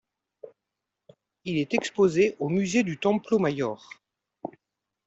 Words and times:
Il 1.45 1.59
est 1.59 1.75
exposé 1.75 2.35
au 2.39 2.49
musée 2.49 2.81
du 2.81 2.97
Templo 2.97 3.37
Mayor. 3.37 3.87